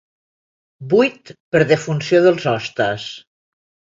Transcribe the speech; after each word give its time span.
Buit 0.93 1.31
per 1.57 1.61
defunció 1.73 2.23
dels 2.27 2.47
hostes. 2.53 3.09